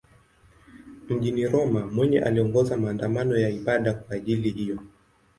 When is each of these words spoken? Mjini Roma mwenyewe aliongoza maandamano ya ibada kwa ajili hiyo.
Mjini 1.09 1.47
Roma 1.47 1.85
mwenyewe 1.87 2.23
aliongoza 2.25 2.77
maandamano 2.77 3.37
ya 3.37 3.49
ibada 3.49 3.93
kwa 3.93 4.15
ajili 4.15 4.49
hiyo. 4.49 4.79